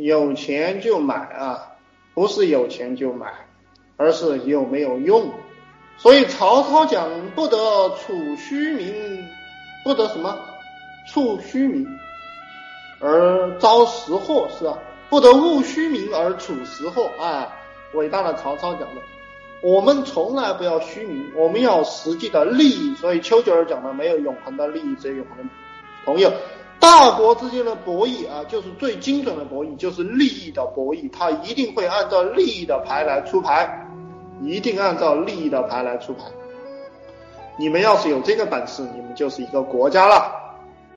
[0.00, 1.72] 有钱就买啊，
[2.14, 3.30] 不是有钱就买，
[3.98, 5.30] 而是有没有用。
[5.98, 7.56] 所以曹操讲不得
[7.90, 9.28] 处虚名，
[9.84, 10.38] 不得什么
[11.06, 11.86] 处虚名
[12.98, 14.78] 而招实祸，是吧？
[15.10, 17.52] 不得务虚名而处实祸啊！
[17.92, 19.02] 伟大的曹操讲的，
[19.60, 22.94] 我们从来不要虚名，我们要实际的利益。
[22.94, 25.50] 所以丘吉尔讲的，没有永恒的利益，只有永恒的
[26.06, 26.32] 朋友。
[26.80, 31.08] 大国之间的博弈啊，就是最精准的博弈，就是利益的博弈。
[31.12, 33.86] 他一定会按照利益的牌来出牌，
[34.42, 36.24] 一定按照利益的牌来出牌。
[37.58, 40.32] 你们要是有这个本事，你们就是一个国家了。